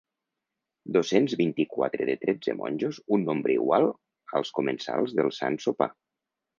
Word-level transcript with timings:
Dos-cents 0.95 1.35
vint-i-quatre 1.41 2.09
de 2.11 2.17
tretze 2.25 2.57
monjos, 2.63 3.03
un 3.19 3.29
nombre 3.29 3.57
igual 3.61 3.89
als 4.43 4.57
comensals 4.61 5.19
del 5.23 5.35
Sant 5.43 5.65
Sopar. 5.69 5.95